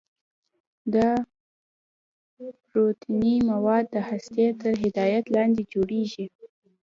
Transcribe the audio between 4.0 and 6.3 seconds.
هستې تر هدایت لاندې جوړیږي.